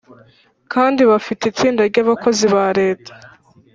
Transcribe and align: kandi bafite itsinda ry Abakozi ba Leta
kandi 0.73 1.01
bafite 1.11 1.41
itsinda 1.51 1.81
ry 1.89 1.97
Abakozi 2.03 2.45
ba 2.53 2.65
Leta 2.79 3.11